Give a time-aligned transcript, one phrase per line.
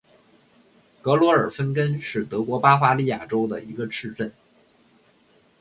[1.03, 4.33] 格罗尔芬根是德国巴伐利亚州的一个市镇。